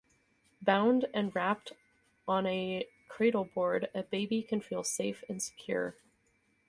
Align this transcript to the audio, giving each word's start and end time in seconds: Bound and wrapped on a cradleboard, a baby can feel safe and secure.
Bound 0.63 1.05
and 1.13 1.31
wrapped 1.35 1.73
on 2.27 2.47
a 2.47 2.87
cradleboard, 3.07 3.89
a 3.93 4.01
baby 4.01 4.41
can 4.41 4.59
feel 4.59 4.83
safe 4.83 5.23
and 5.29 5.39
secure. 5.39 5.95